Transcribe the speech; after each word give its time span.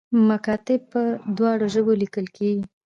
مکاتیب 0.29 0.81
په 0.93 1.01
دواړو 1.37 1.65
ژبو 1.73 1.93
لیکل 2.01 2.25
کیږي 2.35 2.63